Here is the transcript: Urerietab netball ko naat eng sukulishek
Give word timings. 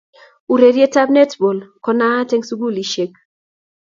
Urerietab 0.53 1.09
netball 1.15 1.59
ko 1.83 1.89
naat 1.99 2.29
eng 2.35 2.47
sukulishek 2.49 3.11